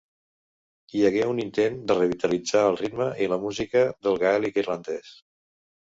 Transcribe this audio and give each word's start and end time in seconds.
Hi 0.99 1.03
hagué 1.09 1.27
un 1.33 1.41
intent 1.43 1.77
de 1.93 1.99
revitalitzar 2.01 2.65
el 2.73 2.81
ritme 2.83 3.11
i 3.27 3.31
la 3.35 3.41
música 3.47 3.87
del 4.09 4.21
gaèlic 4.27 4.63
irlandès. 4.65 5.19